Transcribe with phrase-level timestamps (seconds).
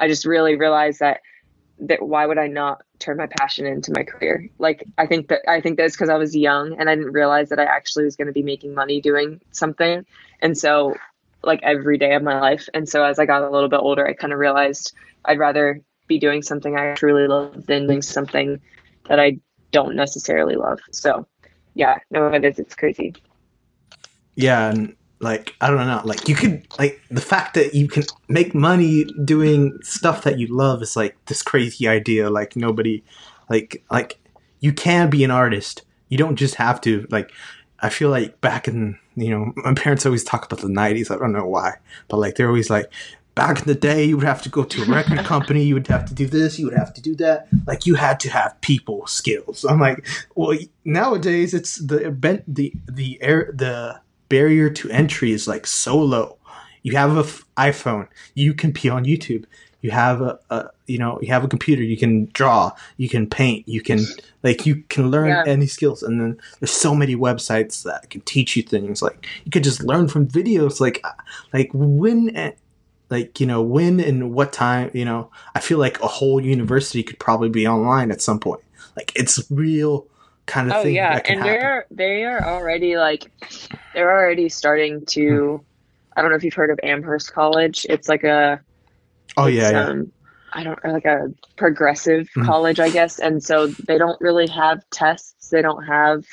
[0.00, 1.20] I just really realized that
[1.78, 4.48] that why would I not turn my passion into my career?
[4.58, 7.48] Like I think that I think that's because I was young and I didn't realize
[7.50, 10.04] that I actually was going to be making money doing something.
[10.40, 10.96] And so
[11.42, 12.68] like every day of my life.
[12.74, 14.92] And so as I got a little bit older, I kind of realized
[15.24, 18.60] I'd rather be doing something I truly love than doing something
[19.08, 19.38] that I
[19.70, 20.80] don't necessarily love.
[20.90, 21.26] So
[21.74, 22.58] yeah, no, it is.
[22.58, 23.14] It's crazy.
[24.34, 28.04] Yeah, and like I don't know, like you could like the fact that you can
[28.28, 32.30] make money doing stuff that you love is like this crazy idea.
[32.30, 33.04] Like nobody,
[33.50, 34.18] like like
[34.60, 35.82] you can be an artist.
[36.08, 37.30] You don't just have to like.
[37.82, 41.14] I feel like back in you know my parents always talk about the '90s.
[41.14, 41.74] I don't know why,
[42.08, 42.90] but like they're always like
[43.34, 45.86] back in the day you would have to go to a record company you would
[45.86, 48.60] have to do this you would have to do that like you had to have
[48.60, 52.10] people skills i'm like well nowadays it's the
[52.48, 53.98] the the air the
[54.30, 56.38] barrier to entry is like so low.
[56.82, 57.24] You have an
[57.58, 59.44] iPhone, you can be on YouTube.
[59.82, 63.28] You have a, a, you know you have a computer, you can draw, you can
[63.28, 64.00] paint, you can
[64.42, 65.44] like you can learn yeah.
[65.46, 66.02] any skills.
[66.02, 69.02] And then there's so many websites that can teach you things.
[69.02, 70.80] Like you could just learn from videos.
[70.80, 71.12] Like uh,
[71.52, 72.54] like when
[73.10, 77.02] like you know when and what time you know i feel like a whole university
[77.02, 78.60] could probably be online at some point
[78.96, 80.06] like it's real
[80.50, 80.94] kind of oh, thing.
[80.94, 83.30] yeah, and they're they are already like
[83.94, 85.56] they're already starting to.
[85.56, 85.64] Hmm.
[86.16, 87.86] I don't know if you've heard of Amherst College.
[87.88, 88.60] It's like a.
[89.36, 89.84] Oh yeah, yeah.
[89.84, 90.12] Um,
[90.52, 94.88] I don't like a progressive mm college, I guess, and so they don't really have
[94.90, 95.50] tests.
[95.50, 96.26] They don't have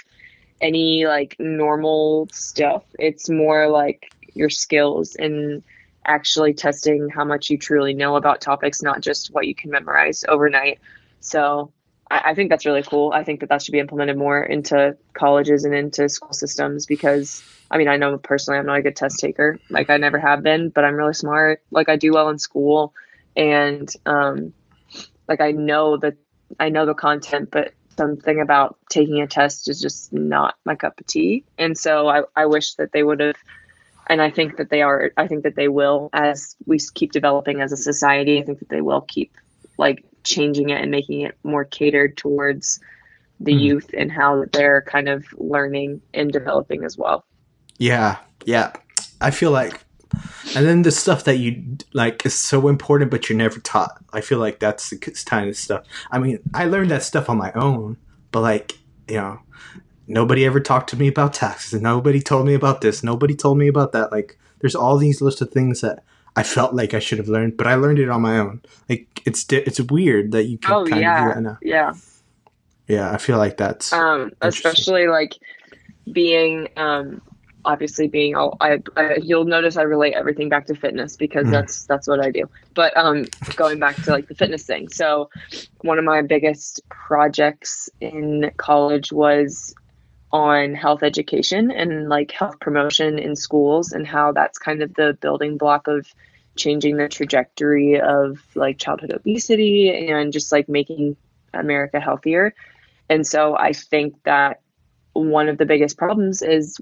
[0.60, 2.84] any like normal stuff.
[2.98, 5.64] It's more like your skills and
[6.06, 10.26] actually testing how much you truly know about topics, not just what you can memorize
[10.28, 10.80] overnight.
[11.20, 11.72] So
[12.10, 13.12] I, I think that's really cool.
[13.14, 17.44] I think that that should be implemented more into colleges and into school systems because
[17.70, 19.60] I mean, I know personally I'm not a good test taker.
[19.70, 21.62] Like I never have been, but I'm really smart.
[21.72, 22.94] Like I do well in school
[23.36, 24.54] and um
[25.28, 26.16] like I know that
[26.60, 31.00] I know the content, but something about taking a test is just not my cup
[31.00, 31.44] of tea.
[31.58, 33.36] And so I, I wish that they would have
[34.08, 37.62] and I think that they are I think that they will as we keep developing
[37.62, 39.34] as a society, I think that they will keep
[39.78, 42.80] like changing it and making it more catered towards
[43.40, 43.62] the mm.
[43.62, 47.26] youth and how they're kind of learning and developing as well.
[47.78, 48.74] Yeah, yeah.
[49.22, 49.84] I feel like,
[50.56, 54.04] and then the stuff that you like is so important, but you're never taught.
[54.14, 55.86] I feel like that's the kind of stuff.
[56.12, 57.98] I mean, I learned that stuff on my own,
[58.32, 58.74] but like,
[59.08, 59.40] you know,
[60.08, 61.74] nobody ever talked to me about taxes.
[61.74, 63.04] and Nobody told me about this.
[63.04, 64.12] Nobody told me about that.
[64.12, 66.04] Like, there's all these list of things that
[66.38, 68.62] I felt like I should have learned, but I learned it on my own.
[68.88, 71.30] Like it's it's weird that you can oh, kind yeah.
[71.30, 71.94] of do Yeah.
[72.88, 75.34] Yeah, I feel like that's um especially like
[76.12, 77.24] being um
[77.66, 81.52] obviously being all I, I, you'll notice I relate everything back to fitness because mm.
[81.52, 82.48] that's that's what I do.
[82.76, 83.26] But um
[83.56, 84.90] going back to like the fitness thing.
[84.90, 85.32] So
[85.82, 89.74] one of my biggest projects in college was
[90.32, 95.18] on health education and like health promotion in schools and how that's kind of the
[95.22, 96.06] building block of
[96.58, 101.16] changing the trajectory of like childhood obesity and just like making
[101.54, 102.54] America healthier.
[103.10, 104.62] And so I think that
[105.14, 106.78] one of the biggest problems is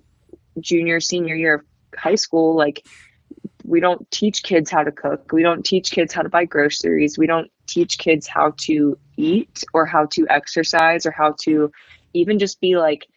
[0.59, 1.61] junior, senior year of
[1.95, 2.85] high school, like
[3.63, 5.31] we don't teach kids how to cook.
[5.31, 7.17] We don't teach kids how to buy groceries.
[7.17, 11.71] We don't teach kids how to eat or how to exercise or how to
[12.13, 13.07] even just be like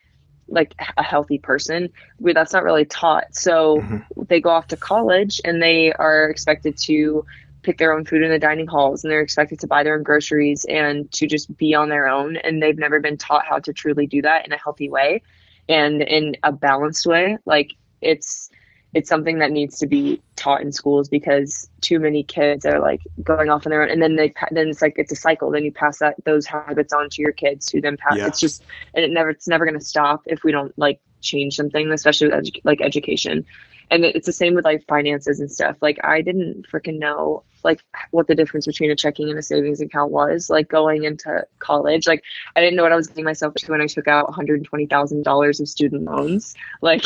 [0.49, 3.35] like a healthy person that's not really taught.
[3.35, 4.23] So mm-hmm.
[4.29, 7.25] they go off to college and they are expected to
[7.63, 10.03] pick their own food in the dining halls and they're expected to buy their own
[10.03, 12.37] groceries and to just be on their own.
[12.39, 15.23] And they've never been taught how to truly do that in a healthy way
[15.69, 17.37] and in a balanced way.
[17.45, 18.51] Like it's
[18.95, 23.03] it's something that needs to be taught in schools because too many kids are like
[23.23, 23.91] going off on their own.
[23.91, 25.51] And then they then it's like it's a cycle.
[25.51, 28.27] Then you pass that those habits on to your kids who then pass yeah.
[28.27, 31.57] it's just and it never it's never going to stop if we don't like change
[31.57, 33.45] something especially with edu- like education
[33.91, 35.77] and it's the same with like finances and stuff.
[35.81, 37.83] Like i didn't freaking know like
[38.13, 42.07] what the difference between a checking and a savings account was like going into college.
[42.07, 42.23] Like
[42.57, 45.69] i didn't know what i was getting myself to when i took out $120000 of
[45.69, 46.55] student loans.
[46.83, 47.05] Like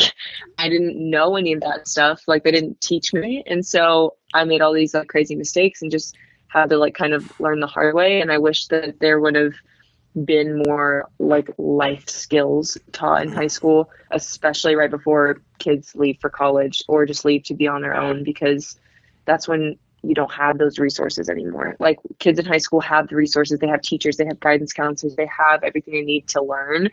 [0.57, 2.23] i didn't know any of that stuff.
[2.27, 3.43] Like they didn't teach me.
[3.47, 6.15] And so i made all these like crazy mistakes and just
[6.47, 8.21] had to like kind of learn the hard way.
[8.21, 9.53] And i wish that there would have
[10.25, 16.29] been more like life skills taught in high school, especially right before kids leave for
[16.29, 18.77] college or just leave to be on their own because
[19.25, 21.75] that's when you don't have those resources anymore.
[21.79, 25.15] Like kids in high school have the resources, they have teachers, they have guidance counselors,
[25.15, 26.89] they have everything they need to learn.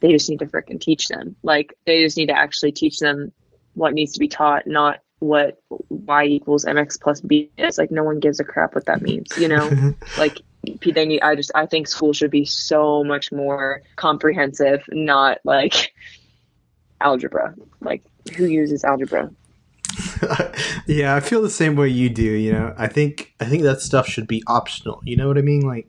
[0.00, 1.36] They just need to freaking teach them.
[1.42, 3.32] Like they just need to actually teach them
[3.74, 5.58] what needs to be taught, not what
[5.88, 7.78] y equals mx plus b is.
[7.78, 9.94] Like no one gives a crap what that means, you know?
[10.18, 15.38] like they need I just I think school should be so much more comprehensive, not
[15.44, 15.92] like
[17.00, 17.54] algebra.
[17.80, 18.02] Like
[18.36, 19.30] who uses algebra?
[20.86, 22.22] yeah, I feel the same way you do.
[22.22, 25.00] You know, I think I think that stuff should be optional.
[25.04, 25.62] You know what I mean?
[25.62, 25.88] Like,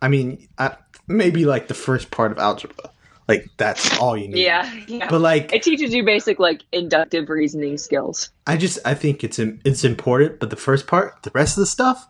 [0.00, 0.76] I mean, I,
[1.06, 2.90] maybe like the first part of algebra,
[3.28, 4.42] like that's all you need.
[4.42, 5.08] Yeah, yeah.
[5.08, 8.30] But like, it teaches you basic like inductive reasoning skills.
[8.46, 11.66] I just I think it's it's important, but the first part, the rest of the
[11.66, 12.08] stuff,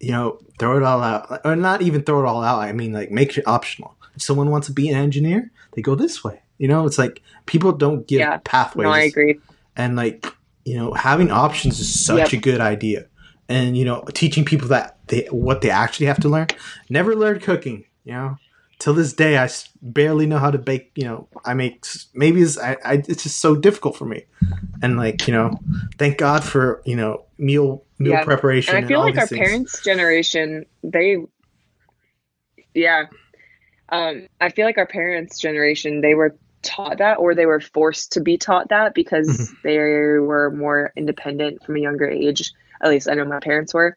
[0.00, 2.60] you know, throw it all out, or not even throw it all out.
[2.60, 3.96] I mean, like make it optional.
[4.14, 6.40] If someone wants to be an engineer, they go this way.
[6.58, 8.84] You know, it's like people don't give yeah, pathways.
[8.84, 9.38] No, I agree.
[9.76, 10.26] And like
[10.64, 12.32] you know, having options is such yep.
[12.32, 13.06] a good idea.
[13.48, 16.48] And you know, teaching people that they what they actually have to learn.
[16.90, 17.84] Never learned cooking.
[18.04, 18.38] You know,
[18.78, 19.48] till this day, I
[19.80, 20.90] barely know how to bake.
[20.96, 21.84] You know, I make
[22.14, 24.24] maybe it's, I, I, it's just so difficult for me.
[24.82, 25.58] And like you know,
[25.98, 28.24] thank God for you know meal meal yeah.
[28.24, 28.76] preparation.
[28.76, 29.46] And I feel like our things.
[29.46, 31.16] parents' generation, they,
[32.74, 33.04] yeah,
[33.88, 38.12] um, I feel like our parents' generation, they were taught that or they were forced
[38.12, 39.54] to be taught that because mm-hmm.
[39.62, 42.52] they were more independent from a younger age.
[42.82, 43.96] At least I know my parents were.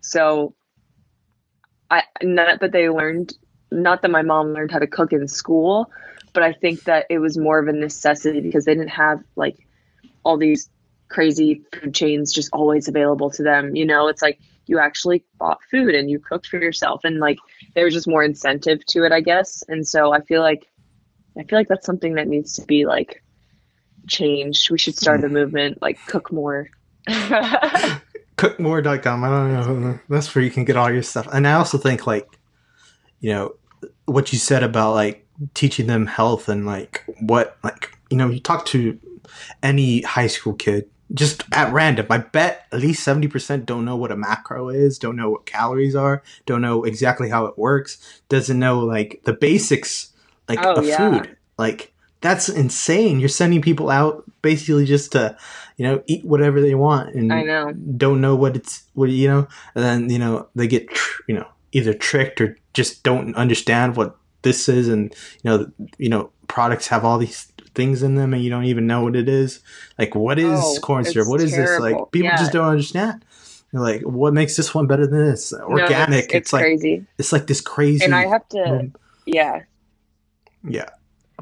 [0.00, 0.54] So
[1.90, 3.32] I not that they learned
[3.70, 5.90] not that my mom learned how to cook in school,
[6.32, 9.56] but I think that it was more of a necessity because they didn't have like
[10.24, 10.68] all these
[11.08, 13.74] crazy food chains just always available to them.
[13.74, 17.38] You know, it's like you actually bought food and you cooked for yourself and like
[17.74, 19.62] there was just more incentive to it, I guess.
[19.68, 20.68] And so I feel like
[21.38, 23.22] I feel like that's something that needs to be like
[24.08, 24.70] changed.
[24.70, 25.34] We should start a hmm.
[25.34, 26.68] movement like cook more.
[28.36, 29.24] Cookmore.com.
[29.24, 29.98] I don't know.
[30.08, 31.26] That's where you can get all your stuff.
[31.32, 32.28] And I also think like,
[33.20, 33.54] you know,
[34.04, 38.40] what you said about like teaching them health and like what like you know you
[38.40, 38.98] talk to
[39.62, 44.12] any high school kid just at random i bet at least 70% don't know what
[44.12, 48.58] a macro is don't know what calories are don't know exactly how it works doesn't
[48.58, 50.12] know like the basics
[50.48, 50.96] like oh, yeah.
[50.96, 51.36] food.
[51.58, 53.20] Like that's insane.
[53.20, 55.36] You're sending people out basically just to,
[55.76, 57.72] you know, eat whatever they want and I know.
[57.72, 60.88] don't know what it's what you know, and then you know they get
[61.28, 66.08] you know either tricked or just don't understand what this is, and you know you
[66.08, 69.28] know products have all these things in them and you don't even know what it
[69.28, 69.60] is.
[69.98, 71.28] Like what is oh, corn syrup?
[71.28, 71.84] What is terrible.
[71.84, 71.92] this?
[71.92, 72.36] Like people yeah.
[72.36, 73.24] just don't understand.
[73.72, 75.52] They're like, what makes this one better than this?
[75.52, 76.10] Organic.
[76.10, 77.06] No, it's, it's, it's, like crazy.
[77.18, 78.04] It's like this crazy.
[78.04, 78.94] And I have to, um,
[79.26, 79.62] yeah,
[80.64, 80.88] yeah.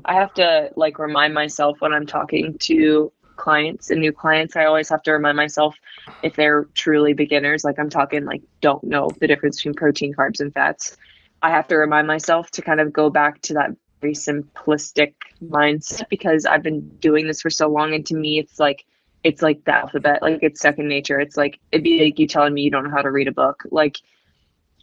[0.04, 4.66] I have to like remind myself when I'm talking to clients and new clients, I
[4.66, 5.76] always have to remind myself
[6.22, 10.40] if they're truly beginners, like I'm talking like don't know the difference between protein, carbs,
[10.40, 10.96] and fats.
[11.42, 13.70] I have to remind myself to kind of go back to that
[14.00, 18.58] very simplistic mindset because I've been doing this for so long and to me it's
[18.58, 18.84] like
[19.26, 21.18] it's like the alphabet, like it's second nature.
[21.18, 23.32] It's like it'd be like you telling me you don't know how to read a
[23.32, 23.64] book.
[23.72, 23.98] Like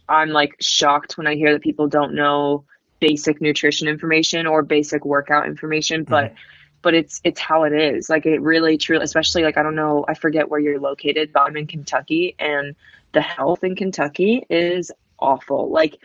[0.06, 2.64] I'm like shocked when I hear that people don't know
[3.00, 6.36] basic nutrition information or basic workout information, but mm.
[6.82, 8.10] but it's it's how it is.
[8.10, 11.44] Like it really truly especially like I don't know, I forget where you're located, but
[11.44, 12.76] I'm in Kentucky and
[13.12, 15.70] the health in Kentucky is awful.
[15.70, 15.96] Like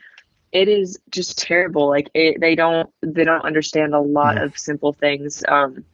[0.51, 1.87] it is just terrible.
[1.87, 4.43] Like it, they don't they don't understand a lot mm.
[4.43, 5.43] of simple things.
[5.47, 5.85] Um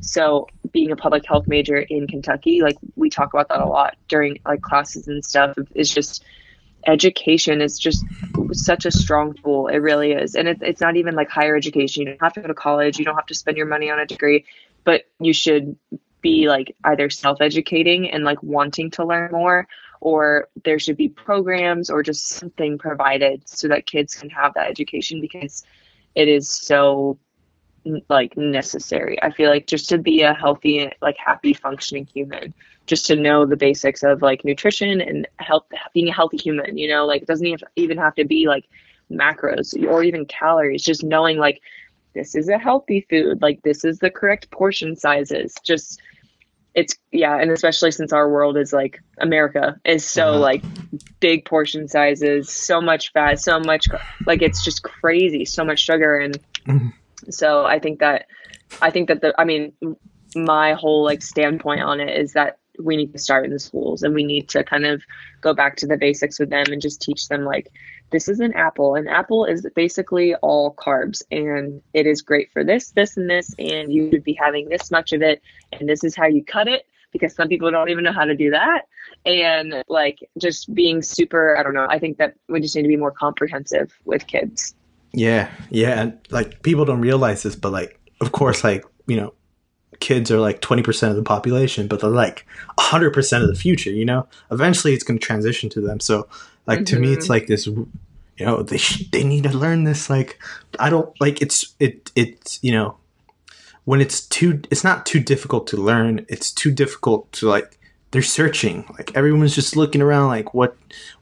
[0.00, 3.96] so being a public health major in Kentucky, like we talk about that a lot
[4.08, 6.24] during like classes and stuff, is just
[6.86, 8.04] education is just
[8.52, 9.68] such a strong tool.
[9.68, 10.34] It really is.
[10.34, 12.02] And it, it's not even like higher education.
[12.02, 12.98] You don't have to go to college.
[12.98, 14.44] You don't have to spend your money on a degree,
[14.84, 15.76] but you should
[16.20, 19.66] be like either self educating and like wanting to learn more,
[20.04, 24.68] or there should be programs or just something provided so that kids can have that
[24.68, 25.64] education because
[26.14, 27.18] it is so
[28.10, 29.20] like necessary.
[29.22, 32.52] I feel like just to be a healthy, like happy, functioning human,
[32.86, 36.76] just to know the basics of like nutrition and health, being a healthy human.
[36.76, 38.68] You know, like it doesn't even have to be like
[39.10, 40.82] macros or even calories.
[40.84, 41.62] Just knowing like
[42.12, 45.54] this is a healthy food, like this is the correct portion sizes.
[45.64, 45.98] Just
[46.74, 50.40] it's yeah, and especially since our world is like America is so uh-huh.
[50.40, 50.64] like
[51.20, 53.86] big portion sizes, so much fat, so much
[54.26, 56.38] like it's just crazy, so much sugar and.
[56.66, 56.88] Mm-hmm
[57.30, 58.26] so I think that
[58.82, 59.72] I think that the I mean
[60.34, 64.02] my whole like standpoint on it is that we need to start in the schools
[64.02, 65.02] and we need to kind of
[65.40, 67.70] go back to the basics with them and just teach them like
[68.10, 72.64] this is an apple an apple is basically all carbs and it is great for
[72.64, 76.04] this this and this and you should be having this much of it and this
[76.04, 78.82] is how you cut it because some people don't even know how to do that
[79.24, 82.88] and like just being super i don't know i think that we just need to
[82.88, 84.74] be more comprehensive with kids.
[85.14, 89.32] Yeah, yeah, and like people don't realize this, but like, of course, like you know,
[90.00, 92.46] kids are like 20% of the population, but they're like
[92.78, 94.26] 100% of the future, you know?
[94.50, 96.00] Eventually it's going to transition to them.
[96.00, 96.28] So,
[96.66, 96.96] like, mm-hmm.
[96.96, 97.32] to me, it's mm-hmm.
[97.32, 97.86] like this, you
[98.40, 98.78] know, they,
[99.12, 100.08] they need to learn this.
[100.10, 100.38] Like,
[100.78, 102.96] I don't, like, it's, it, it's, you know,
[103.84, 106.24] when it's too, it's not too difficult to learn.
[106.28, 107.78] It's too difficult to, like,
[108.10, 108.84] they're searching.
[108.96, 110.76] Like, everyone's just looking around, like, what,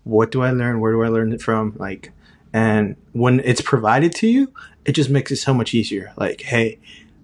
[0.04, 0.80] what do I learn?
[0.80, 1.74] Where do I learn it from?
[1.76, 2.12] Like,
[2.52, 4.52] and when it's provided to you,
[4.84, 6.12] it just makes it so much easier.
[6.16, 6.78] Like, hey,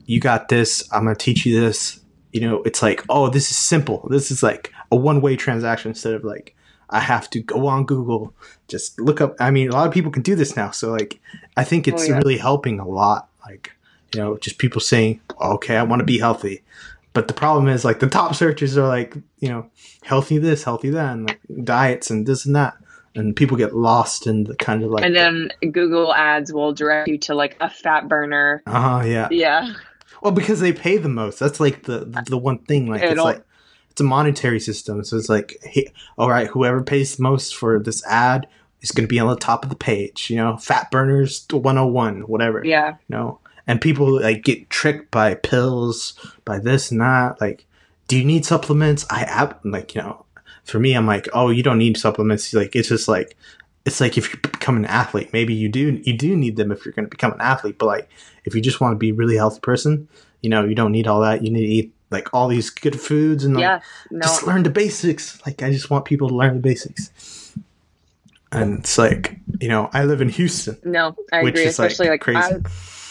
[0.09, 0.89] you got this.
[0.91, 2.01] I'm going to teach you this.
[2.33, 4.09] You know, it's like, oh, this is simple.
[4.11, 6.57] This is like a one way transaction instead of like,
[6.91, 8.35] I have to go on Google,
[8.69, 9.37] just look up.
[9.39, 10.71] I mean, a lot of people can do this now.
[10.71, 11.21] So, like,
[11.59, 12.17] I think it's oh, yeah.
[12.17, 13.29] really helping a lot.
[13.47, 13.73] Like,
[14.15, 16.63] you know, just people saying, okay, I want to be healthy.
[17.13, 19.71] But the problem is, like, the top searches are like, you know,
[20.03, 22.79] healthy this, healthy that, and like, diets and this and that
[23.15, 26.73] and people get lost in the kind of like and then the, google ads will
[26.73, 29.73] direct you to like a fat burner oh uh, yeah yeah
[30.23, 31.39] well because they pay the most.
[31.39, 33.43] That's like the the, the one thing like it's like
[33.91, 35.03] it's a monetary system.
[35.05, 38.47] So it's like hey, all right whoever pays most for this ad
[38.81, 40.57] is going to be on the top of the page you know?
[40.57, 42.91] Fat burners 101 whatever yeah.
[42.91, 43.41] you know?
[43.67, 47.65] And people like get tricked by pills by this and that like
[48.07, 49.05] do you need supplements?
[49.11, 50.25] I have like you know
[50.69, 52.53] for me, I'm like, oh, you don't need supplements.
[52.53, 53.37] Like it's just like
[53.89, 56.85] it's like if you become an athlete, maybe you do you do need them if
[56.85, 57.79] you're going to become an athlete.
[57.79, 58.09] But like
[58.45, 60.09] if you just want to be a really healthy person,
[60.43, 61.43] you know, you don't need all that.
[61.43, 63.81] You need to eat like all these good foods and like, yeah,
[64.11, 64.21] no.
[64.21, 65.45] just learn the basics.
[65.45, 67.55] Like I just want people to learn the basics.
[68.53, 70.79] And it's like you know, I live in Houston.
[70.85, 71.65] No, I agree.
[71.65, 72.61] Especially like, like I,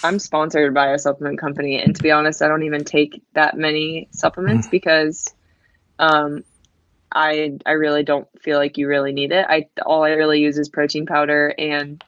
[0.04, 3.58] I'm sponsored by a supplement company, and to be honest, I don't even take that
[3.58, 4.72] many supplements mm.
[4.72, 5.34] because
[6.00, 6.44] um,
[7.12, 9.46] I I really don't feel like you really need it.
[9.48, 12.04] I all I really use is protein powder and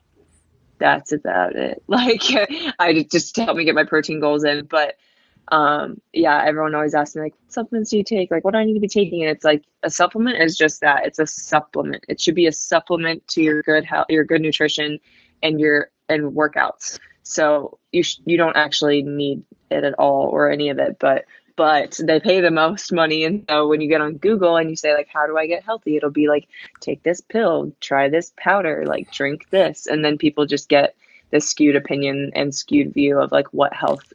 [0.77, 1.83] that's about it.
[1.87, 2.21] Like
[2.79, 4.65] I just to help me get my protein goals in.
[4.65, 4.95] But
[5.51, 8.29] um yeah, everyone always asks me like supplements do you take?
[8.29, 9.21] Like what do I need to be taking?
[9.23, 11.05] And it's like a supplement is just that.
[11.05, 12.05] It's a supplement.
[12.07, 14.99] It should be a supplement to your good health your good nutrition
[15.41, 16.99] and your and workouts.
[17.23, 21.25] So you sh- you don't actually need it at all or any of it, but
[21.59, 23.25] but they pay the most money.
[23.25, 25.61] And so when you get on Google and you say, like, how do I get
[25.61, 25.97] healthy?
[25.97, 26.47] It'll be like,
[26.79, 29.85] take this pill, try this powder, like, drink this.
[29.85, 30.95] And then people just get
[31.31, 34.13] this skewed opinion and skewed view of like what health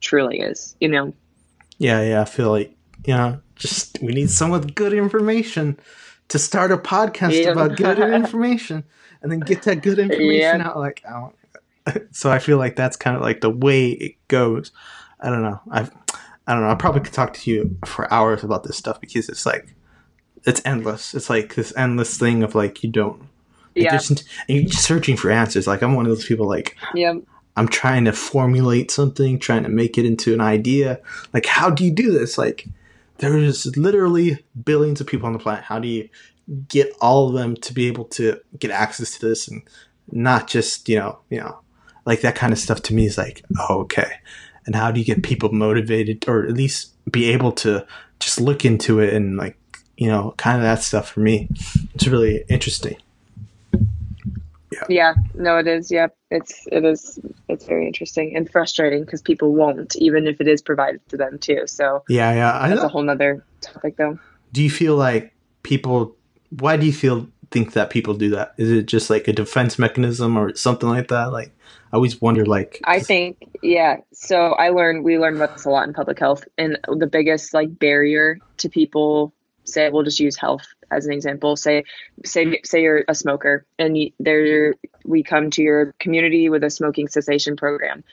[0.00, 1.14] truly is, you know?
[1.78, 2.22] Yeah, yeah.
[2.22, 5.78] I feel like, you know, just we need some with good information
[6.26, 7.50] to start a podcast yeah.
[7.50, 8.82] about good information
[9.22, 10.66] and then get that good information yeah.
[10.66, 10.76] out.
[10.76, 11.28] Like, I
[12.10, 14.72] so I feel like that's kind of like the way it goes.
[15.20, 15.60] I don't know.
[15.70, 15.92] I've
[16.50, 16.70] I don't know.
[16.70, 19.72] I probably could talk to you for hours about this stuff because it's like
[20.44, 21.14] it's endless.
[21.14, 23.22] It's like this endless thing of like you don't.
[23.76, 23.92] Yeah.
[23.92, 25.68] Just, and you're just searching for answers.
[25.68, 26.48] Like I'm one of those people.
[26.48, 27.14] Like yeah.
[27.56, 31.00] I'm trying to formulate something, trying to make it into an idea.
[31.32, 32.36] Like how do you do this?
[32.36, 32.66] Like
[33.18, 35.62] there's literally billions of people on the planet.
[35.62, 36.08] How do you
[36.66, 39.62] get all of them to be able to get access to this and
[40.10, 41.60] not just you know you know
[42.06, 44.14] like that kind of stuff to me is like oh, okay
[44.70, 47.84] and how do you get people motivated or at least be able to
[48.20, 49.56] just look into it and like
[49.96, 51.48] you know kind of that stuff for me.
[51.92, 52.96] It's really interesting.
[54.70, 54.84] Yeah.
[54.88, 55.14] Yeah.
[55.34, 55.90] No it is.
[55.90, 60.46] Yeah it's it is it's very interesting and frustrating because people won't even if it
[60.46, 61.66] is provided to them too.
[61.66, 62.68] So yeah yeah.
[62.68, 64.20] That's a whole nother topic though.
[64.52, 65.34] Do you feel like
[65.64, 66.14] people
[66.60, 69.78] why do you feel think that people do that is it just like a defense
[69.78, 71.52] mechanism or something like that like
[71.92, 72.80] I always wonder, like.
[72.84, 73.96] I think, yeah.
[74.12, 77.52] So I learned, we learned about this a lot in public health, and the biggest
[77.52, 81.56] like barrier to people say, we'll just use health as an example.
[81.56, 81.84] Say,
[82.24, 86.70] say, say you're a smoker, and you, there we come to your community with a
[86.70, 88.04] smoking cessation program.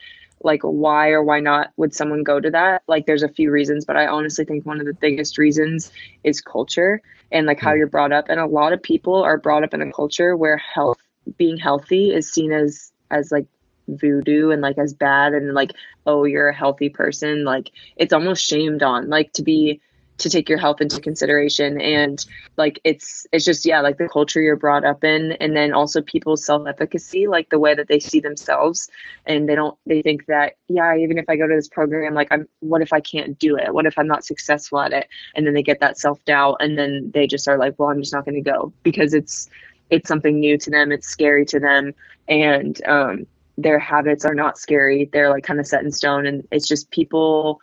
[0.42, 2.82] Like, why or why not would someone go to that?
[2.86, 5.90] Like, there's a few reasons, but I honestly think one of the biggest reasons
[6.24, 7.78] is culture and like how hmm.
[7.78, 8.26] you're brought up.
[8.28, 10.98] And a lot of people are brought up in a culture where health,
[11.36, 13.46] being healthy, is seen as as like
[13.88, 15.72] voodoo and like as bad and like
[16.06, 19.80] oh you're a healthy person like it's almost shamed on like to be
[20.18, 24.42] to take your health into consideration and like it's it's just yeah like the culture
[24.42, 28.20] you're brought up in and then also people's self-efficacy like the way that they see
[28.20, 28.90] themselves
[29.26, 32.28] and they don't they think that yeah even if i go to this program like
[32.30, 35.46] i'm what if i can't do it what if i'm not successful at it and
[35.46, 38.24] then they get that self-doubt and then they just are like well i'm just not
[38.24, 39.48] going to go because it's
[39.90, 41.94] it's something new to them it's scary to them
[42.28, 43.26] and um
[43.58, 45.10] their habits are not scary.
[45.12, 46.26] They're like kind of set in stone.
[46.26, 47.60] And it's just people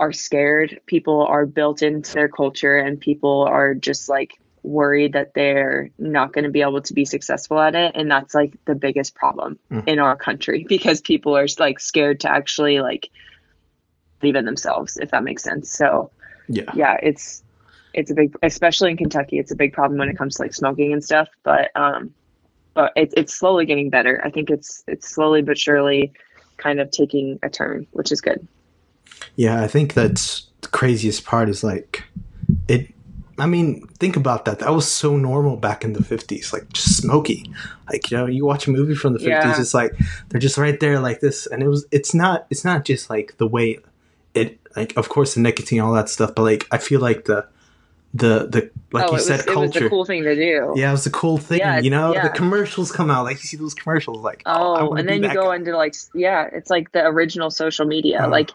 [0.00, 0.80] are scared.
[0.86, 6.32] People are built into their culture and people are just like worried that they're not
[6.32, 7.92] going to be able to be successful at it.
[7.94, 9.86] And that's like the biggest problem mm.
[9.86, 13.10] in our country because people are like scared to actually like
[14.20, 15.70] believe in themselves, if that makes sense.
[15.70, 16.10] So
[16.48, 16.72] Yeah.
[16.74, 17.42] yeah, it's
[17.92, 20.54] it's a big, especially in Kentucky, it's a big problem when it comes to like
[20.54, 21.28] smoking and stuff.
[21.42, 22.14] But um,
[22.72, 24.22] but it's it's slowly getting better.
[24.24, 26.12] I think it's it's slowly but surely
[26.56, 28.46] kind of taking a turn, which is good.
[29.36, 32.04] Yeah, I think that's the craziest part is like
[32.68, 32.88] it
[33.38, 34.58] I mean, think about that.
[34.58, 37.54] That was so normal back in the 50s, like just smoking.
[37.90, 39.58] Like, you know, you watch a movie from the 50s, Yeah.
[39.60, 39.92] it's like
[40.28, 43.36] they're just right there like this and it was it's not it's not just like
[43.38, 43.78] the way
[44.34, 47.46] it like of course the nicotine all that stuff, but like I feel like the
[48.12, 49.88] the the like oh, you said was, it was culture.
[49.88, 50.74] cool thing to do.
[50.76, 52.12] yeah, it was a cool thing, Yeah, you know.
[52.12, 52.24] yeah.
[52.24, 55.32] The commercials come out, like you see those commercials, like I Oh, and then you
[55.32, 55.56] go guy.
[55.56, 58.28] into like yeah, it's like the original social media, Uh.
[58.28, 58.50] like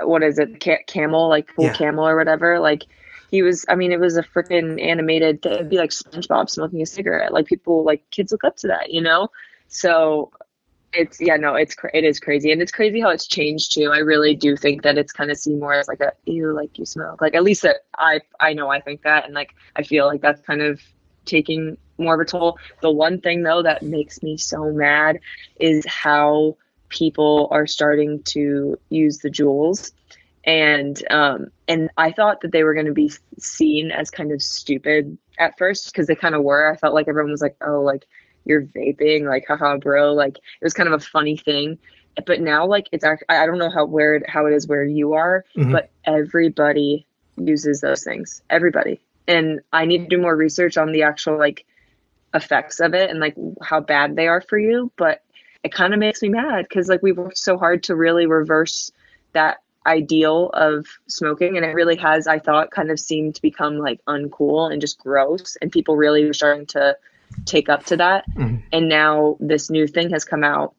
[0.00, 1.74] what is it, Ca- Camel, like Full Yeah.
[1.74, 2.58] Camel or whatever.
[2.60, 2.84] Like
[3.30, 5.44] he was, I mean, it was a freaking animated.
[5.46, 7.32] It'd be like SpongeBob smoking a cigarette.
[7.32, 9.28] Like people, like kids look up to that, you know.
[9.68, 10.30] So
[10.92, 13.90] it's yeah, no, it's cra- it is crazy, and it's crazy how it's changed too.
[13.90, 16.78] I really do think that it's kind of seen more as like a ew, like
[16.78, 17.20] you smoke.
[17.22, 20.20] Like at least that I I know I think that, and like I feel like
[20.20, 20.80] that's kind of
[21.24, 22.58] taking more of a toll.
[22.82, 25.20] The one thing though that makes me so mad
[25.58, 26.56] is how
[26.92, 29.92] people are starting to use the Juuls.
[30.44, 34.42] And um and i thought that they were going to be seen as kind of
[34.42, 36.70] stupid at first because they kind of were.
[36.72, 38.06] I felt like everyone was like oh like
[38.44, 40.12] you're vaping like haha bro.
[40.14, 41.78] Like it was kind of a funny thing.
[42.26, 44.84] But now like it's act- i don't know how where it, how it is where
[44.84, 45.72] you are Mhm.
[45.72, 47.06] but everybody
[47.36, 48.42] uses those things.
[48.50, 49.00] Everybody.
[49.28, 51.64] And i need to do more research on the actual like
[52.34, 55.22] effects of it and like how bad they are for you but
[55.62, 58.90] it kind of makes me mad because like we've worked so hard to really reverse
[59.32, 63.78] that ideal of smoking and it really has i thought kind of seemed to become
[63.78, 66.96] like uncool and just gross and people really were starting to
[67.46, 68.62] take up to that Mhm.
[68.72, 70.74] and now this new thing has come out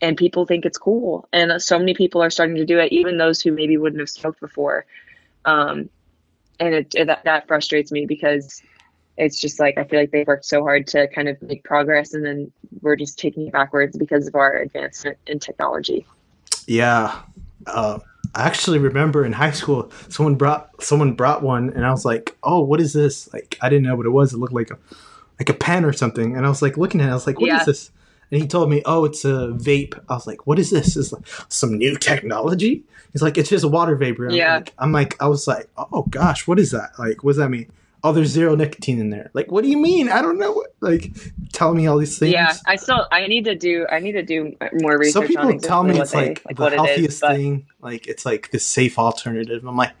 [0.00, 3.16] and people think it's cool and so many people are starting to do it even
[3.16, 4.84] those who maybe wouldn't have smoked before
[5.44, 5.88] um
[6.58, 8.60] and it, it that, that frustrates me because
[9.18, 12.14] it's just like I feel like they've worked so hard to kind of make progress,
[12.14, 16.06] and then we're just taking it backwards because of our advancement in technology.
[16.66, 17.20] Yeah.
[17.66, 17.98] Uh,
[18.34, 22.36] I actually remember in high school, someone brought someone brought one, and I was like,
[22.42, 24.32] "Oh, what is this?" Like, I didn't know what it was.
[24.32, 24.78] It looked like a
[25.38, 27.10] like a pen or something, and I was like looking at it.
[27.10, 27.64] I was like, "What is Yeah.
[27.64, 27.90] this?"
[28.30, 30.96] And he told me, "Oh, it's a vape." I was like, "What is this?
[30.96, 34.56] Is like some new technology?" He's like, "It's just a water vapor." I'm Yeah.
[34.56, 36.90] Like, I'm like, I was like, "Oh gosh, what is that?
[36.98, 37.70] Like, what does that mean?"
[38.04, 39.30] Oh, there's zero nicotine in there.
[39.34, 40.08] Like, what do you mean?
[40.08, 40.64] I don't know.
[40.80, 41.10] Like,
[41.52, 42.32] tell me all these things.
[42.32, 45.12] Yeah, I still I need to do I need to do more research.
[45.14, 47.36] Some people on exactly tell me it's they- like, the what it is, healthiest but-
[47.36, 47.66] thing.
[47.80, 49.64] Like it's like the safe alternative.
[49.66, 49.92] I'm like,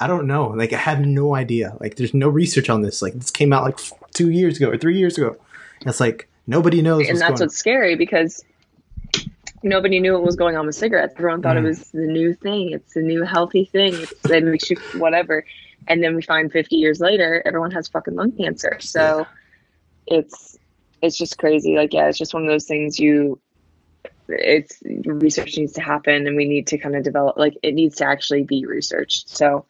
[0.00, 0.48] I don't know.
[0.48, 1.76] Like I have no idea.
[1.80, 3.00] Like there's no research on this.
[3.00, 3.78] Like this came out like
[4.12, 5.36] two years ago or three years ago.
[5.86, 7.08] It's like nobody knows.
[7.08, 8.44] and that's what's scary because
[9.62, 11.14] nobody knew what was going on with cigarettes.
[11.16, 11.60] Everyone thought Mm.
[11.60, 12.70] it was the new thing.
[12.72, 13.94] It's the new healthy thing.
[13.94, 15.44] It's, it makes you whatever.
[15.88, 18.78] And then we find 50 years later, everyone has fucking lung cancer.
[18.80, 19.26] So
[20.06, 20.58] it's
[21.02, 21.76] it's just crazy.
[21.76, 23.38] Like yeah, it's just one of those things you.
[24.28, 27.36] It's research needs to happen, and we need to kind of develop.
[27.36, 29.28] Like it needs to actually be researched.
[29.28, 29.66] So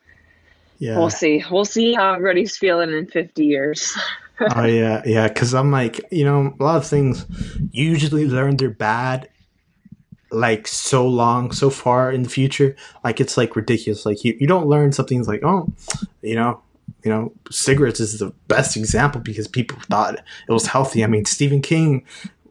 [0.78, 0.98] Yeah.
[0.98, 1.44] we'll see.
[1.50, 3.94] We'll see how everybody's feeling in 50 years.
[4.54, 5.28] oh yeah, yeah.
[5.28, 7.26] Because I'm like, you know, a lot of things
[7.72, 9.28] usually learn they're bad.
[10.30, 14.04] Like so long, so far in the future, like it's like ridiculous.
[14.04, 15.68] Like you, you don't learn something like, oh,
[16.20, 16.60] you know,
[17.04, 21.04] you know, cigarettes is the best example because people thought it was healthy.
[21.04, 22.04] I mean, Stephen King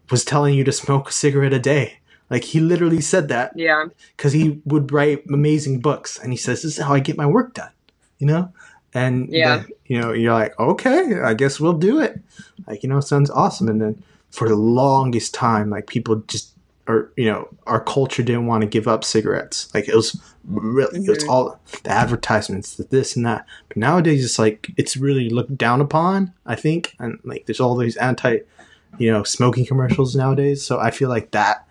[0.10, 2.00] was telling you to smoke a cigarette a day.
[2.30, 3.86] Like he literally said that yeah.
[4.16, 7.26] because he would write amazing books, and he says, "This is how I get my
[7.28, 7.72] work done,"
[8.20, 8.52] you know.
[8.94, 9.58] And Yeah.
[9.58, 12.22] then, you know, you're like, okay, I guess we'll do it.
[12.66, 13.68] Like, you know, sounds awesome.
[13.68, 16.55] And then for the longest time, like people just,
[16.88, 19.70] or you know, our culture didn't want to give up cigarettes.
[19.74, 21.30] Like it was really, it was Mhm.
[21.30, 23.46] all the advertisements, the this and that.
[23.68, 26.34] But nowadays, it's like it's really looked down upon.
[26.46, 28.40] I think, and like there's all these anti,
[29.00, 30.64] you know, smoking commercials nowadays.
[30.64, 31.68] So I feel like that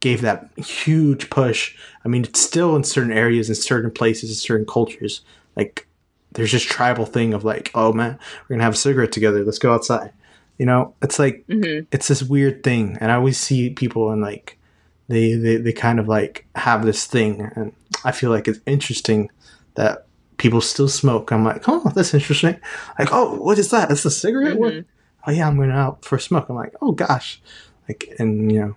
[0.00, 1.76] gave that huge push.
[2.04, 5.20] I mean, it's still in certain areas, in certain places, in certain cultures.
[5.56, 5.86] Like,
[6.32, 8.18] there's just tribal thing of like, oh man,
[8.48, 9.44] we're gonna have a cigarette together.
[9.44, 10.12] Let's go outside.
[10.60, 14.20] You know, it's like hmm it's this weird thing, and I always see people and
[14.30, 14.58] like
[15.08, 17.72] they they they kind of like have this thing, and
[18.04, 19.30] I feel like it's interesting
[19.76, 21.32] that people still smoke.
[21.32, 22.56] I'm like, oh, that's interesting.
[22.98, 23.90] Like, oh, what is that?
[23.90, 24.58] It's a cigarette.
[24.58, 24.84] Mhm.
[25.26, 26.46] oh yeah, I'm going out for a smoke.
[26.50, 27.40] I'm like, oh gosh,
[27.88, 28.72] like, and you know,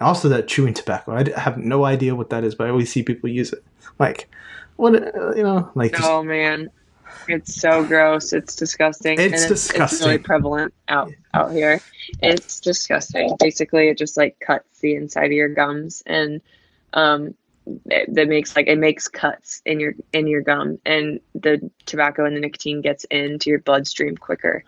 [0.00, 1.12] also that chewing tobacco.
[1.12, 3.62] I have no idea what that is, but I always see people use it.
[3.98, 4.28] Like,
[4.76, 6.70] what, uh, you know, like, just- Oh man,
[7.28, 8.32] it's so gross.
[8.32, 9.18] It's disgusting.
[9.18, 10.06] It's It's disgusting.
[10.06, 11.80] really prevalent out out here.
[12.20, 13.34] It's disgusting.
[13.38, 16.40] Basically, it just like cuts the inside of your gums, and
[16.94, 17.34] um,
[17.86, 22.24] it, that makes like it makes cuts in your in your gum, and the tobacco
[22.24, 24.64] and the nicotine gets into your bloodstream quicker.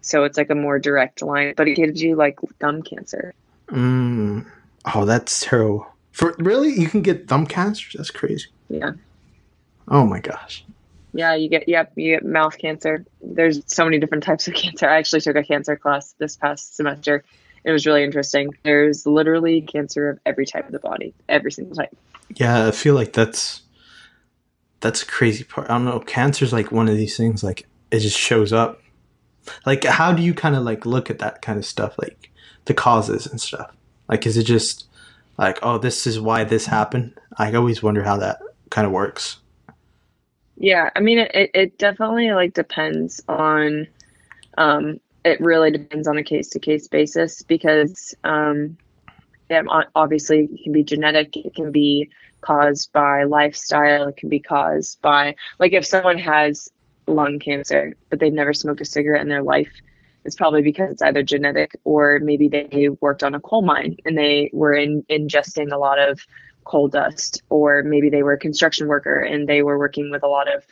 [0.00, 3.34] So it's like a more direct line, but it gives you like gum cancer.
[3.68, 4.46] Mm.
[4.94, 5.86] Oh, that's terrible.
[6.12, 7.86] For really, you can get thumb cancer.
[7.96, 8.46] That's crazy.
[8.68, 8.92] Yeah.
[9.88, 10.64] Oh my gosh.
[11.18, 13.04] Yeah, you get yep, you get mouth cancer.
[13.20, 14.88] There's so many different types of cancer.
[14.88, 17.24] I actually took a cancer class this past semester.
[17.64, 18.54] It was really interesting.
[18.62, 21.90] There's literally cancer of every type of the body, every single type.
[22.36, 23.62] Yeah, I feel like that's
[24.78, 25.68] that's a crazy part.
[25.68, 25.98] I don't know.
[25.98, 27.42] Cancer's like one of these things.
[27.42, 28.80] Like it just shows up.
[29.66, 31.98] Like, how do you kind of like look at that kind of stuff?
[31.98, 32.30] Like
[32.66, 33.74] the causes and stuff.
[34.08, 34.86] Like, is it just
[35.36, 37.18] like, oh, this is why this happened?
[37.36, 38.38] I always wonder how that
[38.70, 39.38] kind of works.
[40.60, 43.86] Yeah, I mean, it, it definitely like depends on,
[44.56, 48.76] um, it really depends on a case to case basis because, um,
[49.48, 49.62] yeah,
[49.94, 55.00] obviously it can be genetic, it can be caused by lifestyle, it can be caused
[55.00, 56.68] by, like, if someone has
[57.06, 59.70] lung cancer, but they've never smoked a cigarette in their life,
[60.24, 64.18] it's probably because it's either genetic or maybe they worked on a coal mine and
[64.18, 66.20] they were in, ingesting a lot of
[66.68, 70.28] coal dust, or maybe they were a construction worker and they were working with a
[70.28, 70.64] lot of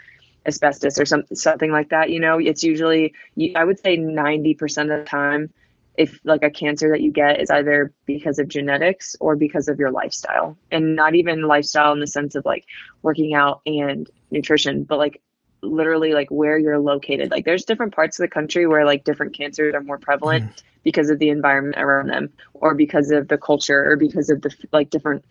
[0.46, 2.10] asbestos or some, something like that.
[2.10, 3.14] You know, it's usually,
[3.56, 5.50] I would say 90% of the time,
[5.96, 9.78] if like a cancer that you get is either because of genetics or because of
[9.78, 12.64] your lifestyle and not even lifestyle in the sense of like
[13.02, 15.22] working out and nutrition but like
[15.62, 19.34] literally like where you're located like there's different parts of the country where like different
[19.34, 20.62] cancers are more prevalent mm.
[20.82, 24.54] because of the environment around them or because of the culture or because of the
[24.72, 25.24] like different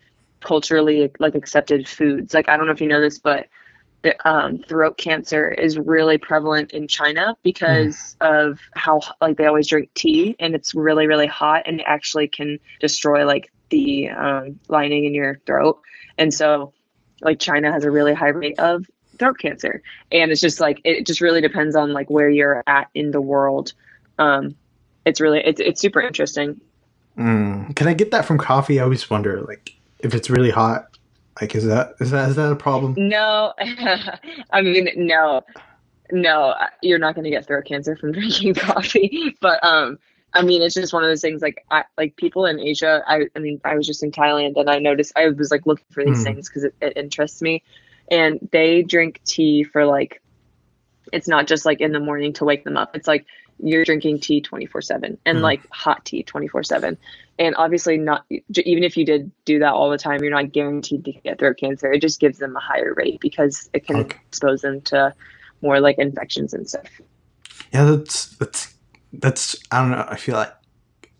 [0.46, 2.32] culturally like accepted foods.
[2.32, 3.48] Like I don't know if you know this, but
[4.02, 8.50] the, um, throat cancer is really prevalent in China because mm.
[8.50, 12.28] of how like they always drink tea and it's really really hot and it actually
[12.28, 15.80] can destroy like the um, lining in your throat.
[16.16, 16.72] And so
[17.20, 18.86] like China has a really high rate of
[19.18, 19.82] throat cancer
[20.12, 23.20] and it's just like it just really depends on like where you're at in the
[23.20, 23.72] world
[24.18, 24.54] um
[25.06, 26.60] it's really it's, it's super interesting
[27.16, 27.74] mm.
[27.74, 30.96] can i get that from coffee i always wonder like if it's really hot?
[31.40, 32.94] Like, is that is that is that a problem?
[32.96, 35.42] No, I mean, no,
[36.10, 39.36] no, you're not going to get throat cancer from drinking coffee.
[39.40, 39.98] But um,
[40.32, 41.42] I mean, it's just one of those things.
[41.42, 43.02] Like, I like people in Asia.
[43.06, 45.86] I, I mean, I was just in Thailand and I noticed I was like looking
[45.90, 46.24] for these mm.
[46.24, 47.62] things because it, it interests me,
[48.10, 50.22] and they drink tea for like,
[51.12, 52.96] it's not just like in the morning to wake them up.
[52.96, 53.26] It's like
[53.62, 55.40] you're drinking tea 24 7 and mm.
[55.40, 56.96] like hot tea 24 7
[57.38, 61.04] and obviously not even if you did do that all the time you're not guaranteed
[61.04, 61.90] to get throat cancer.
[61.92, 64.18] It just gives them a higher rate because it can okay.
[64.28, 65.14] expose them to
[65.62, 66.86] more like infections and stuff.
[67.72, 68.74] Yeah that's that's
[69.12, 70.52] that's i don't know i feel like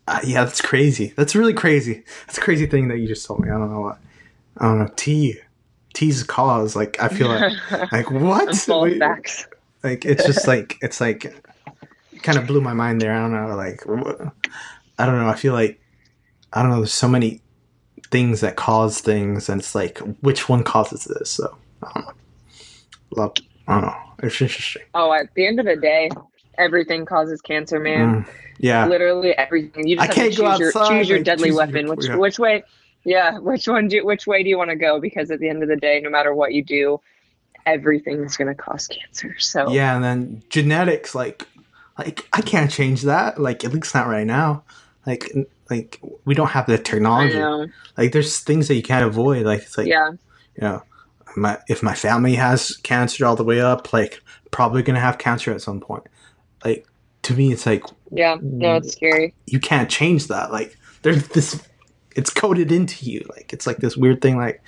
[0.07, 1.13] uh, yeah that's crazy.
[1.17, 2.03] That's really crazy.
[2.25, 3.49] That's a crazy thing that you just told me.
[3.49, 3.97] I don't know what
[4.59, 5.39] i don't know tea
[5.93, 6.75] tea's cause.
[6.75, 7.53] Like i feel like
[7.91, 8.55] like what?
[8.55, 9.47] Facts.
[9.83, 11.33] like it's just like it's like
[12.23, 13.13] kind of blew my mind there.
[13.13, 13.81] I don't know, like
[14.99, 15.27] I don't know.
[15.27, 15.79] I feel like
[16.53, 16.77] I don't know.
[16.77, 17.41] There's so many
[18.09, 21.31] things that cause things, and it's like which one causes this?
[21.31, 22.13] So I don't know.
[23.11, 23.33] Love.
[23.67, 23.97] I don't know.
[24.23, 24.83] It's interesting.
[24.93, 26.09] Oh, at the end of the day,
[26.57, 28.23] everything causes cancer, man.
[28.23, 29.87] Mm, yeah, literally everything.
[29.87, 31.87] You just I have to choose your, choose your deadly choose weapon.
[31.87, 32.15] Your, which yeah.
[32.15, 32.63] which way?
[33.03, 34.99] Yeah, which one do which way do you want to go?
[34.99, 36.99] Because at the end of the day, no matter what you do,
[37.65, 39.35] everything's going to cause cancer.
[39.39, 41.45] So yeah, and then genetics, like
[41.97, 43.39] like I can't change that.
[43.39, 44.63] Like at least not right now.
[45.05, 45.31] Like
[45.69, 47.71] like we don't have the technology.
[47.97, 49.45] Like there's things that you can't avoid.
[49.45, 50.83] Like it's like yeah, you know,
[51.35, 55.51] my if my family has cancer all the way up, like probably gonna have cancer
[55.51, 56.03] at some point.
[56.63, 56.85] Like
[57.23, 59.33] to me, it's like yeah, no, it's scary.
[59.45, 60.51] You can't change that.
[60.51, 61.61] Like there's this,
[62.15, 63.25] it's coded into you.
[63.29, 64.37] Like it's like this weird thing.
[64.37, 64.61] Like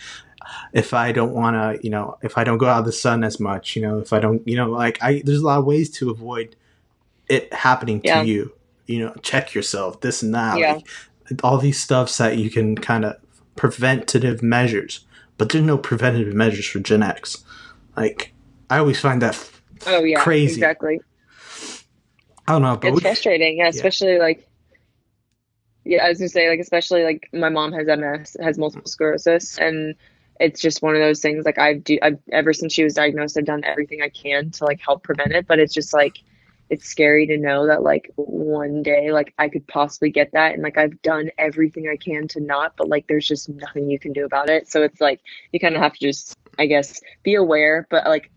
[0.73, 3.23] if I don't want to, you know, if I don't go out of the sun
[3.23, 5.65] as much, you know, if I don't, you know, like I there's a lot of
[5.65, 6.55] ways to avoid
[7.29, 8.21] it happening yeah.
[8.21, 8.53] to you.
[8.87, 10.57] You know, check yourself, this and that.
[10.57, 10.79] Yeah.
[11.29, 13.15] Like, all these stuffs that you can kind of
[13.55, 15.05] preventative measures,
[15.37, 17.43] but there's no preventative measures for genetics.
[17.95, 18.33] Like,
[18.69, 19.49] I always find that
[19.85, 20.55] oh yeah crazy.
[20.55, 20.99] Exactly.
[22.47, 23.57] I don't know, but it's we, frustrating.
[23.57, 24.19] Yeah, especially yeah.
[24.19, 24.49] like
[25.85, 28.89] yeah, I was gonna say like especially like my mom has MS, has multiple mm.
[28.89, 29.95] sclerosis, and
[30.39, 31.45] it's just one of those things.
[31.45, 34.65] Like I've do I've ever since she was diagnosed, I've done everything I can to
[34.65, 36.19] like help prevent it, but it's just like
[36.69, 40.63] it's scary to know that like one day like I could possibly get that and
[40.63, 44.13] like I've done everything I can to not but like there's just nothing you can
[44.13, 47.35] do about it so it's like you kind of have to just I guess be
[47.35, 48.31] aware but like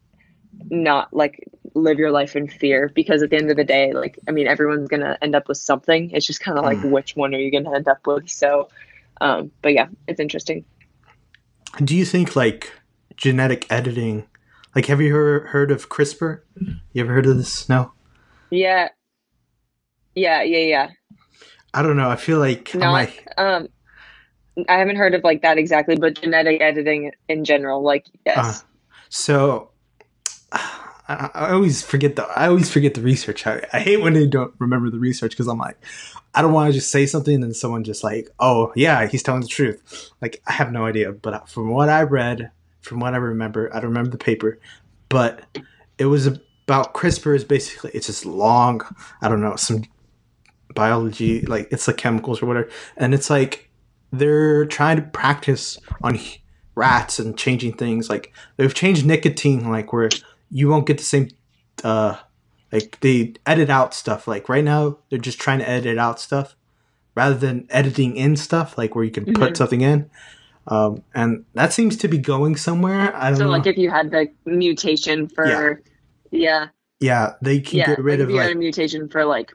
[0.70, 4.18] not like live your life in fear because at the end of the day like
[4.28, 6.90] I mean everyone's going to end up with something it's just kind of like mm.
[6.90, 8.68] which one are you going to end up with so
[9.20, 10.64] um but yeah it's interesting
[11.82, 12.70] do you think like
[13.16, 14.26] genetic editing?
[14.74, 16.40] Like, have you heard heard of CRISPR?
[16.92, 17.68] You ever heard of this?
[17.68, 17.92] No.
[18.52, 18.90] Yeah.
[20.14, 20.90] Yeah, yeah, yeah.
[21.72, 22.10] I don't know.
[22.10, 23.68] I feel like No, I'm like um,
[24.68, 28.64] I haven't heard of like that exactly, but genetic editing in general, like yes.
[29.08, 29.70] so.
[31.08, 33.46] I, I always forget the I always forget the research.
[33.46, 35.76] I, I hate when they don't remember the research because I'm like,
[36.34, 39.22] I don't want to just say something and then someone just like, oh yeah, he's
[39.22, 40.10] telling the truth.
[40.20, 43.80] Like I have no idea, but from what I read, from what I remember, I
[43.80, 44.60] don't remember the paper,
[45.08, 45.42] but
[45.98, 47.34] it was about CRISPR.
[47.36, 48.82] Is basically it's just long.
[49.20, 49.84] I don't know some
[50.74, 53.70] biology, like it's like chemicals or whatever, and it's like
[54.12, 56.18] they're trying to practice on
[56.74, 58.08] rats and changing things.
[58.08, 60.08] Like they've changed nicotine, like where
[60.50, 61.28] you won't get the same.
[61.84, 62.16] uh
[62.70, 64.26] like they edit out stuff.
[64.26, 66.56] Like right now, they're just trying to edit out stuff
[67.14, 68.78] rather than editing in stuff.
[68.78, 69.56] Like where you can put Mhm.
[69.58, 70.08] something in,
[70.68, 73.14] um, and that seems to be going somewhere.
[73.14, 73.50] I don't So know.
[73.50, 75.74] like if you had the mutation for yeah,
[76.32, 76.68] yeah,
[77.00, 79.24] Yeah, they can yeah, get rid like of if you had like a mutation for
[79.24, 79.52] like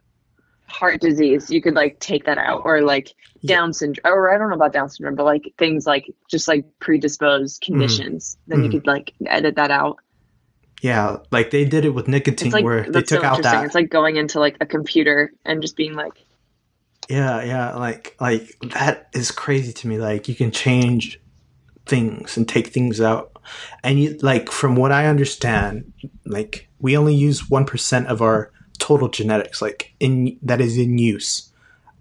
[0.70, 3.58] heart disease, you could like take that out or like Yeah.
[3.58, 6.66] Down syndrome or I don't know about Down syndrome, but like things like just like
[6.80, 8.72] predisposed conditions, then you Mhm.
[8.72, 9.98] could like edit that out.
[10.82, 13.76] yeah, like they did it with nicotine like where they took so out that It's
[13.76, 16.14] like going into like a computer and just being like,
[17.10, 19.98] Yeah, yeah, like like that is crazy to me.
[19.98, 21.20] Like you can change
[21.86, 23.37] things and take things out.
[23.84, 25.94] And you like from what I understand,
[26.26, 31.52] like we only use 1% of our total genetics like in that is in use.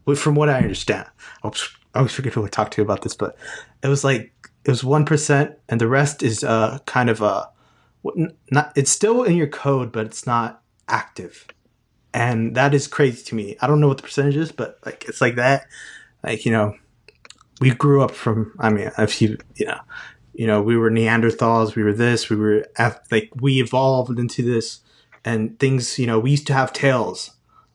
[0.05, 1.09] But From what I understand.
[1.43, 1.51] I
[1.95, 3.37] always, forget who I talked to about this, but
[3.83, 4.33] it was like
[4.65, 7.49] it was 1% and the rest is uh kind of a
[8.51, 11.47] not it's still in your code but it's not active
[12.17, 13.59] and that is crazy to me.
[13.61, 15.67] I don't know what the percentage is, but like it's like that.
[16.25, 16.75] Like you know,
[17.61, 18.55] we grew up from.
[18.59, 19.79] I mean, if you you know,
[20.37, 21.75] you know, we were Neanderthals.
[21.75, 22.29] We were this.
[22.29, 22.67] We were
[23.11, 24.81] like we evolved into this,
[25.25, 25.99] and things.
[25.99, 27.31] You know, we used to have tails.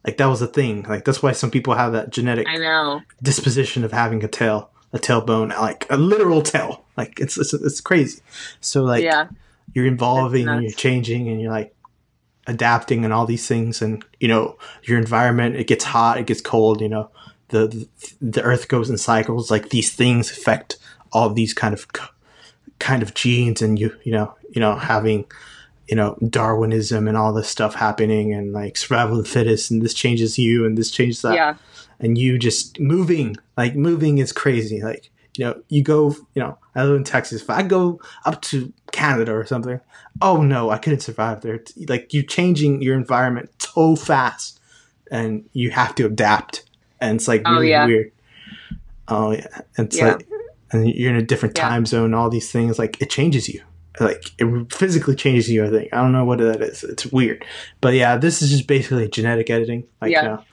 [0.06, 0.84] Like that was a thing.
[0.84, 3.02] Like that's why some people have that genetic I know.
[3.21, 6.86] disposition of having a tail, a tailbone, like a literal tail.
[6.97, 8.21] Like it's it's, it's crazy.
[8.60, 9.28] So like yeah.
[9.74, 11.76] you're evolving and you're changing and you're like
[12.47, 16.41] adapting and all these things and you know your environment it gets hot it gets
[16.41, 17.08] cold you know
[17.50, 17.88] the the,
[18.19, 20.78] the earth goes in cycles like these things affect
[21.12, 21.88] all these kind of
[22.82, 25.24] kind of genes and you you know you know having
[25.88, 29.82] you know darwinism and all this stuff happening and like survival of the fittest and
[29.82, 31.36] this changes you and this changes that.
[31.36, 31.56] Yeah.
[32.00, 34.82] and you just moving like moving is crazy.
[34.82, 37.41] Like you know you go you know i live in texas.
[37.41, 39.80] If i go up to canada or something
[40.22, 41.56] oh no i couldn't survive there.
[41.56, 44.60] It's like you're changing your environment so fast
[45.10, 46.63] and you have to adapt.
[47.00, 47.86] And it's like Oh, really yeah.
[47.86, 48.12] weird.
[49.08, 49.48] Oh yeah.
[49.78, 50.13] And it's Yeah.
[50.13, 50.28] like
[50.71, 51.69] and you're in a different Yeah.
[51.69, 53.62] time zone all these things like it changes you
[53.99, 57.43] like it physically changes you i think i don't know what that is it's weird
[57.81, 60.21] but yeah this is just basically genetic editing like Yeah.
[60.23, 60.43] you know,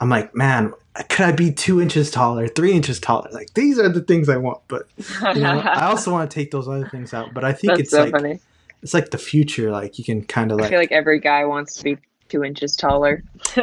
[0.00, 0.72] i'm like man
[1.08, 4.36] could i be two inches taller three inches taller like these are the things i
[4.36, 4.86] want but
[5.34, 7.80] you know i also want to take those other things out but i think That's
[7.82, 8.40] it's so like funny.
[8.82, 11.44] it's like the future like you can kind of I like feel like every guy
[11.44, 13.24] wants to be two inches taller.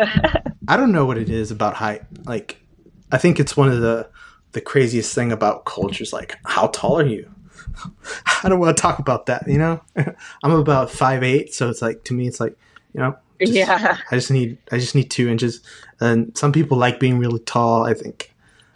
[0.67, 2.01] I don't know what it is about height.
[2.25, 2.57] Like,
[3.13, 4.09] I think it's one of the
[4.53, 7.29] the craziest thing about culture is Like, how tall are you?
[8.43, 9.47] I don't want to talk about that.
[9.47, 9.81] You know,
[10.43, 12.57] I'm about five eight, so it's like to me, it's like
[12.93, 13.97] you know, just- yeah.
[14.11, 15.61] I just need I just need two inches.
[15.99, 17.85] And some people like being really tall.
[17.85, 18.33] I think.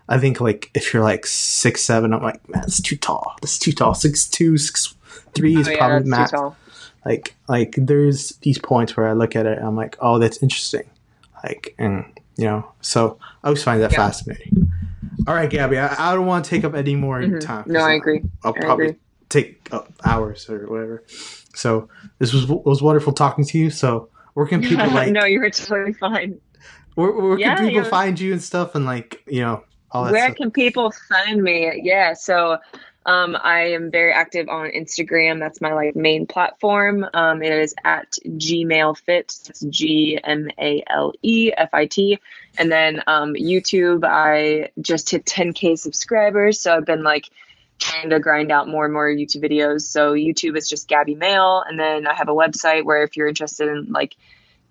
[0.10, 3.36] I think like if you're like six seven, I'm like man, that's too tall.
[3.42, 3.94] That's too tall.
[3.94, 4.94] Six two, six
[5.34, 6.34] three is Oh, yeah, probably max
[7.06, 10.44] like like there's these points where I look at it and I'm like, oh, that's
[10.44, 10.90] interesting.
[11.44, 12.04] Like and
[12.38, 13.98] you know, so I always find that Yeah.
[14.08, 14.70] fascinating.
[15.28, 17.46] All right, Gabby, I, I don't want to take up any more of your Mhm.
[17.46, 17.64] time.
[17.68, 18.24] No, I agree.
[18.44, 19.00] I'll I probably agree.
[19.30, 21.04] take up hours or whatever.
[21.54, 23.70] So this was was wonderful talking to you.
[23.70, 26.40] So where can people like no, you were totally fine.
[26.96, 27.90] where, where Yeah, can people yeah.
[27.90, 30.38] find you and stuff and like you know all that Where stuff?
[30.38, 31.82] can people find me?
[31.84, 32.58] Yeah, so
[33.06, 35.40] um, I am very active on Instagram.
[35.40, 37.06] That's my like main platform.
[37.14, 39.34] Um, it is at Gmail Fit.
[39.48, 42.20] That's G M A L E F I T.
[42.58, 47.30] And then um, YouTube, I just hit 10k subscribers, so I've been like
[47.80, 49.82] trying to grind out more and more YouTube videos.
[49.82, 53.28] So YouTube is just Gabby Mail, and then I have a website where if you're
[53.28, 54.16] interested in like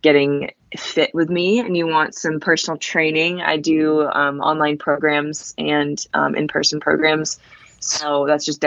[0.02, 5.52] getting fit with me and you want some personal training, I do um, online programs
[5.58, 7.40] and um, in person programs.
[7.80, 8.60] So that's just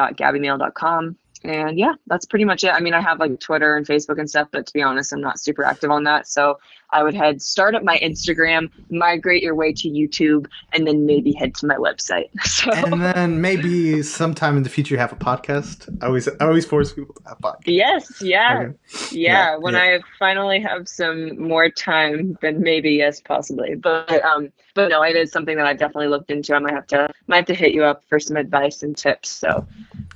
[0.00, 1.16] www.gabbymail.com.
[1.42, 2.68] and yeah, that's pretty much it.
[2.68, 5.22] I mean, I have like Twitter and Facebook and stuff, but to be honest, I'm
[5.22, 6.28] not super active on that.
[6.28, 6.58] So
[6.92, 11.32] I would head start up my Instagram, migrate your way to YouTube, and then maybe
[11.32, 12.28] head to my website.
[12.44, 15.88] So And then maybe sometime in the future have a podcast.
[16.02, 17.62] I always I always force people to have podcasts.
[17.66, 18.74] yes, yeah, Okay.
[19.12, 19.52] yeah.
[19.52, 19.80] Yeah, When yeah.
[19.80, 23.76] I finally have some more time, then maybe yes, possibly.
[23.76, 26.54] But um, but no, it is something that I've definitely looked into.
[26.54, 29.28] I might have to might have to hit you up for some advice and tips.
[29.28, 29.66] So,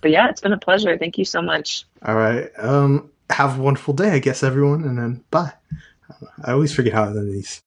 [0.01, 0.97] but yeah, it's been a pleasure.
[0.99, 1.85] Thank you so much.
[2.05, 2.51] All right.
[2.59, 5.53] Um have a wonderful day, I guess everyone, and then bye.
[6.45, 7.63] I always forget how to end these.